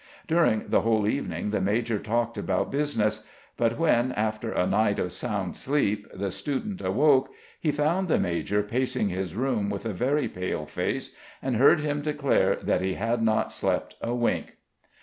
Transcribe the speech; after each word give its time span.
During 0.25 0.69
the 0.69 0.81
whole 0.81 1.07
evening 1.07 1.51
the 1.51 1.61
major 1.61 1.99
talked 1.99 2.35
about 2.35 2.71
business: 2.71 3.23
but 3.55 3.77
when, 3.77 4.13
after 4.13 4.51
a 4.51 4.65
night 4.65 4.97
of 4.97 5.11
sound 5.11 5.55
sleep, 5.55 6.07
the 6.11 6.31
student 6.31 6.81
awoke, 6.81 7.29
he 7.59 7.71
found 7.71 8.07
the 8.07 8.17
major 8.19 8.63
pacing 8.63 9.09
his 9.09 9.35
room 9.35 9.69
with 9.69 9.85
a 9.85 9.93
very 9.93 10.27
pale 10.27 10.65
face, 10.65 11.13
and 11.39 11.57
heard 11.57 11.81
him 11.81 12.01
declare 12.01 12.55
that 12.55 12.81
he 12.81 12.95
had 12.95 13.21
not 13.21 13.51
slept 13.51 13.95
a 14.01 14.11
wink. 14.15 14.57